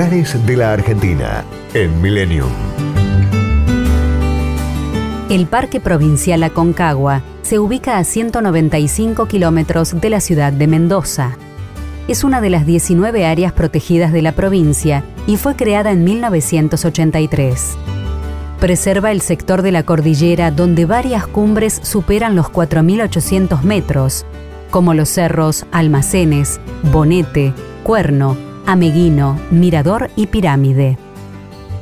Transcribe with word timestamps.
De 0.00 0.56
la 0.56 0.72
Argentina 0.72 1.44
en 1.74 2.00
Millennium. 2.00 2.48
El 5.28 5.46
Parque 5.46 5.78
Provincial 5.78 6.42
Aconcagua 6.42 7.20
se 7.42 7.58
ubica 7.58 7.98
a 7.98 8.04
195 8.04 9.28
kilómetros 9.28 10.00
de 10.00 10.08
la 10.08 10.20
ciudad 10.20 10.54
de 10.54 10.66
Mendoza. 10.68 11.36
Es 12.08 12.24
una 12.24 12.40
de 12.40 12.48
las 12.48 12.64
19 12.64 13.26
áreas 13.26 13.52
protegidas 13.52 14.10
de 14.10 14.22
la 14.22 14.32
provincia 14.32 15.04
y 15.26 15.36
fue 15.36 15.54
creada 15.54 15.90
en 15.90 16.02
1983. 16.02 17.76
Preserva 18.58 19.12
el 19.12 19.20
sector 19.20 19.60
de 19.60 19.72
la 19.72 19.82
cordillera 19.82 20.50
donde 20.50 20.86
varias 20.86 21.26
cumbres 21.26 21.78
superan 21.82 22.36
los 22.36 22.46
4.800 22.46 23.60
metros, 23.64 24.24
como 24.70 24.94
los 24.94 25.10
cerros 25.10 25.66
Almacenes, 25.72 26.58
Bonete, 26.90 27.52
Cuerno, 27.84 28.49
Ameguino, 28.70 29.36
Mirador 29.50 30.12
y 30.14 30.28
Pirámide. 30.28 30.96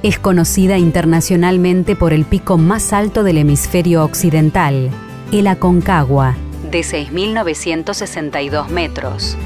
Es 0.02 0.18
conocida 0.18 0.78
internacionalmente 0.78 1.94
por 1.96 2.14
el 2.14 2.24
pico 2.24 2.56
más 2.56 2.94
alto 2.94 3.24
del 3.24 3.36
hemisferio 3.36 4.02
occidental, 4.02 4.88
el 5.30 5.48
Aconcagua, 5.48 6.34
de 6.70 6.80
6.962 6.80 8.70
metros. 8.70 9.36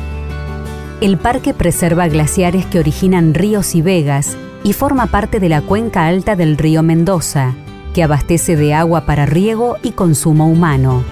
El 1.01 1.19
parque 1.19 1.53
preserva 1.53 2.07
glaciares 2.07 2.65
que 2.67 2.79
originan 2.79 3.35
ríos 3.35 3.75
y 3.75 3.83
vegas 3.83 4.37
y 4.63 4.73
forma 4.73 5.09
parte 5.09 5.41
de 5.41 5.49
la 5.49 5.63
cuenca 5.63 6.07
alta 6.07 6.37
del 6.37 6.57
río 6.57 6.85
Mendoza, 6.85 7.57
que 7.93 8.05
abastece 8.05 8.55
de 8.55 8.73
agua 8.73 9.01
para 9.05 9.27
riego 9.27 9.79
y 9.83 9.91
consumo 9.91 10.47
humano. 10.47 11.03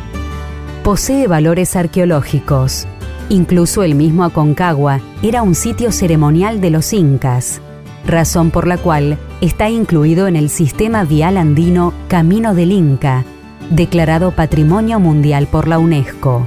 Posee 0.85 1.27
valores 1.27 1.75
arqueológicos. 1.75 2.87
Incluso 3.31 3.85
el 3.85 3.95
mismo 3.95 4.25
Aconcagua 4.25 5.01
era 5.23 5.43
un 5.43 5.55
sitio 5.55 5.93
ceremonial 5.93 6.61
de 6.61 6.71
los 6.71 6.93
incas, 6.93 7.61
razón 8.05 8.51
por 8.51 8.67
la 8.67 8.77
cual 8.77 9.19
está 9.41 9.71
incluido 9.71 10.27
en 10.27 10.35
el 10.35 10.51
sistema 10.51 11.05
vial 11.05 11.37
andino 11.37 11.95
Camino 12.09 12.55
del 12.55 12.73
Inca, 12.73 13.25
declarado 13.71 14.33
Patrimonio 14.33 14.99
Mundial 14.99 15.47
por 15.47 15.69
la 15.69 15.79
UNESCO. 15.79 16.45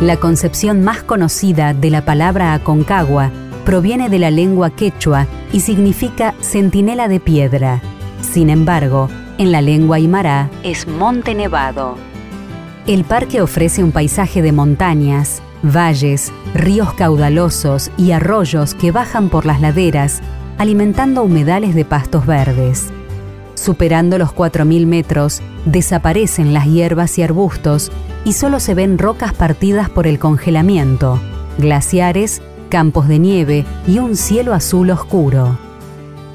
La 0.00 0.16
concepción 0.16 0.82
más 0.82 1.02
conocida 1.02 1.74
de 1.74 1.90
la 1.90 2.02
palabra 2.02 2.54
Aconcagua 2.54 3.30
proviene 3.66 4.08
de 4.08 4.18
la 4.18 4.30
lengua 4.30 4.70
quechua 4.70 5.26
y 5.52 5.60
significa 5.60 6.34
centinela 6.40 7.08
de 7.08 7.20
piedra. 7.20 7.82
Sin 8.22 8.48
embargo, 8.48 9.10
en 9.36 9.52
la 9.52 9.60
lengua 9.60 9.96
aymara 9.96 10.48
es 10.62 10.88
monte 10.88 11.34
nevado. 11.34 11.96
El 12.86 13.04
parque 13.04 13.42
ofrece 13.42 13.84
un 13.84 13.92
paisaje 13.92 14.40
de 14.40 14.52
montañas, 14.52 15.42
valles, 15.64 16.32
ríos 16.54 16.92
caudalosos 16.94 17.90
y 17.96 18.12
arroyos 18.12 18.74
que 18.74 18.92
bajan 18.92 19.28
por 19.28 19.46
las 19.46 19.60
laderas, 19.60 20.20
alimentando 20.58 21.22
humedales 21.22 21.74
de 21.74 21.84
pastos 21.84 22.26
verdes. 22.26 22.88
Superando 23.54 24.18
los 24.18 24.34
4.000 24.34 24.86
metros, 24.86 25.40
desaparecen 25.64 26.52
las 26.52 26.66
hierbas 26.66 27.18
y 27.18 27.22
arbustos 27.22 27.90
y 28.24 28.34
solo 28.34 28.60
se 28.60 28.74
ven 28.74 28.98
rocas 28.98 29.32
partidas 29.32 29.88
por 29.88 30.06
el 30.06 30.18
congelamiento, 30.18 31.20
glaciares, 31.58 32.42
campos 32.68 33.08
de 33.08 33.18
nieve 33.18 33.64
y 33.86 33.98
un 33.98 34.16
cielo 34.16 34.52
azul 34.52 34.90
oscuro. 34.90 35.56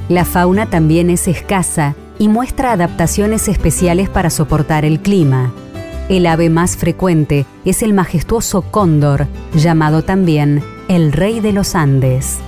La 0.07 0.25
fauna 0.25 0.67
también 0.67 1.09
es 1.09 1.27
escasa 1.27 1.95
y 2.17 2.27
muestra 2.27 2.71
adaptaciones 2.71 3.47
especiales 3.47 4.09
para 4.09 4.29
soportar 4.29 4.85
el 4.85 4.99
clima. 4.99 5.51
El 6.09 6.25
ave 6.25 6.49
más 6.49 6.75
frecuente 6.75 7.45
es 7.65 7.83
el 7.83 7.93
majestuoso 7.93 8.63
cóndor, 8.63 9.27
llamado 9.53 10.01
también 10.03 10.63
el 10.87 11.11
rey 11.11 11.39
de 11.39 11.53
los 11.53 11.75
Andes. 11.75 12.39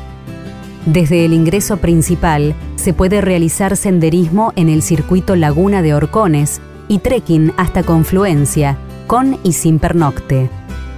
Desde 0.87 1.25
el 1.25 1.33
ingreso 1.33 1.77
principal 1.77 2.55
se 2.75 2.91
puede 2.95 3.21
realizar 3.21 3.77
senderismo 3.77 4.51
en 4.55 4.67
el 4.67 4.81
circuito 4.81 5.35
Laguna 5.35 5.83
de 5.83 5.93
Orcones 5.93 6.59
y 6.87 6.97
trekking 6.97 7.53
hasta 7.55 7.83
Confluencia, 7.83 8.79
con 9.05 9.37
y 9.43 9.53
sin 9.53 9.77
pernocte. 9.77 10.49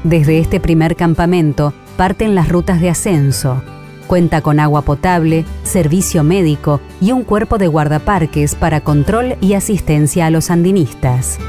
Desde 0.06 0.40
este 0.40 0.62
primer 0.62 0.96
campamento 0.96 1.73
parten 1.97 2.34
las 2.34 2.47
rutas 2.47 2.79
de 2.79 2.90
ascenso. 2.90 3.62
Cuenta 4.07 4.40
con 4.40 4.62
agua 4.62 4.84
potable, 4.84 5.44
servicio 5.63 6.23
médico 6.23 6.79
y 7.02 7.12
un 7.12 7.23
cuerpo 7.23 7.57
de 7.57 7.68
guardaparques 7.68 8.56
para 8.56 8.79
control 8.79 9.35
y 9.41 9.53
asistencia 9.53 10.28
a 10.28 10.29
los 10.29 10.50
andinistas. 10.50 11.40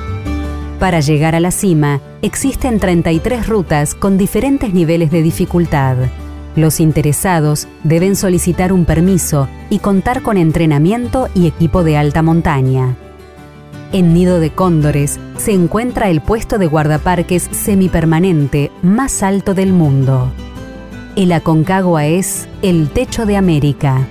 Para 0.79 1.01
llegar 1.01 1.35
a 1.35 1.41
la 1.41 1.51
cima, 1.51 2.01
existen 2.21 2.79
33 2.79 3.47
rutas 3.47 3.95
con 3.95 4.19
diferentes 4.19 4.75
niveles 4.75 5.11
de 5.11 5.23
dificultad. 5.23 5.97
Los 6.57 6.81
interesados 6.81 7.69
deben 7.85 8.17
solicitar 8.17 8.73
un 8.73 8.85
permiso 8.85 9.49
y 9.71 9.79
contar 9.79 10.23
con 10.23 10.37
entrenamiento 10.37 11.29
y 11.35 11.47
equipo 11.47 11.85
de 11.85 11.97
alta 11.97 12.23
montaña. 12.23 12.97
En 13.93 14.13
Nido 14.13 14.41
de 14.41 14.51
Cóndores 14.51 15.21
se 15.37 15.53
encuentra 15.53 16.11
el 16.11 16.21
puesto 16.21 16.59
de 16.59 16.67
guardaparques 16.67 17.49
semipermanente 17.53 18.73
más 18.83 19.23
alto 19.23 19.55
del 19.55 19.73
mundo. 19.73 20.33
El 21.17 21.31
Aconcagua 21.33 22.07
es 22.07 22.49
el 22.63 22.89
techo 22.91 23.25
de 23.25 23.37
América. 23.37 24.07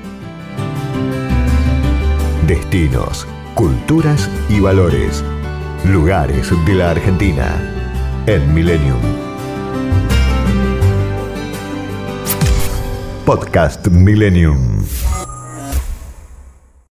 Destinos, 2.48 3.28
culturas 3.56 4.30
y 4.50 4.60
valores 4.62 5.24
Lugares 5.86 6.50
de 6.66 6.76
la 6.76 6.92
Argentina 6.92 8.24
en 8.26 8.54
Millennium. 8.54 9.02
Podcast 13.26 13.88
Millennium. 13.90 14.84